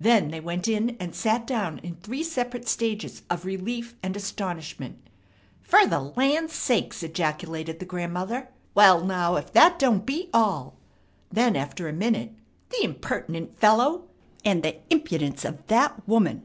Then 0.00 0.32
they 0.32 0.40
went 0.40 0.66
in 0.66 0.96
and 0.98 1.14
sat 1.14 1.46
down 1.46 1.78
in 1.84 1.94
three 1.94 2.24
separate 2.24 2.66
stages 2.66 3.22
of 3.30 3.44
relief 3.44 3.94
and 4.02 4.16
astonishment. 4.16 4.98
"Fer 5.62 5.86
the 5.86 6.00
land 6.00 6.50
sakes!" 6.50 7.04
ejaculated 7.04 7.78
the 7.78 7.84
grandmother. 7.84 8.48
"Wall, 8.74 9.04
now, 9.04 9.36
if 9.36 9.52
that 9.52 9.78
don't 9.78 10.04
beat 10.04 10.30
all!" 10.34 10.74
then 11.30 11.54
after 11.54 11.86
a 11.88 11.92
minute: 11.92 12.32
"The 12.70 12.82
impertinent 12.82 13.54
fellow! 13.56 14.06
And 14.44 14.64
the 14.64 14.78
impidence 14.90 15.44
of 15.44 15.64
the 15.68 15.88
woman! 16.08 16.42